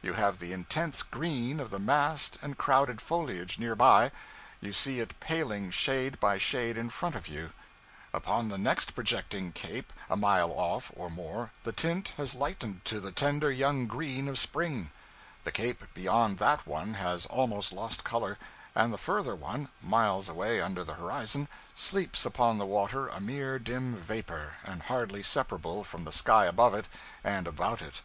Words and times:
You 0.00 0.12
have 0.12 0.38
the 0.38 0.52
intense 0.52 1.02
green 1.02 1.58
of 1.58 1.70
the 1.70 1.78
massed 1.80 2.38
and 2.40 2.56
crowded 2.56 3.00
foliage 3.00 3.58
near 3.58 3.74
by; 3.74 4.12
you 4.60 4.72
see 4.72 5.00
it 5.00 5.18
paling 5.18 5.72
shade 5.72 6.20
by 6.20 6.38
shade 6.38 6.76
in 6.76 6.88
front 6.88 7.16
of 7.16 7.26
you; 7.26 7.50
upon 8.14 8.48
the 8.48 8.58
next 8.58 8.94
projecting 8.94 9.50
cape, 9.50 9.92
a 10.08 10.16
mile 10.16 10.50
off 10.52 10.92
or 10.94 11.10
more, 11.10 11.50
the 11.64 11.72
tint 11.72 12.14
has 12.16 12.36
lightened 12.36 12.84
to 12.84 13.00
the 13.00 13.10
tender 13.10 13.50
young 13.50 13.88
green 13.88 14.28
of 14.28 14.38
spring; 14.38 14.92
the 15.42 15.50
cape 15.50 15.82
beyond 15.94 16.38
that 16.38 16.64
one 16.64 16.94
has 16.94 17.26
almost 17.26 17.72
lost 17.72 18.04
color, 18.04 18.38
and 18.76 18.92
the 18.94 18.98
furthest 18.98 19.38
one, 19.38 19.68
miles 19.82 20.28
away 20.28 20.60
under 20.60 20.84
the 20.84 20.94
horizon, 20.94 21.48
sleeps 21.74 22.24
upon 22.24 22.56
the 22.58 22.66
water 22.66 23.08
a 23.08 23.18
mere 23.20 23.58
dim 23.58 23.96
vapor, 23.96 24.58
and 24.62 24.82
hardly 24.84 25.24
separable 25.24 25.82
from 25.82 26.04
the 26.04 26.12
sky 26.12 26.46
above 26.46 26.72
it 26.72 26.86
and 27.24 27.48
about 27.48 27.82
it. 27.82 28.00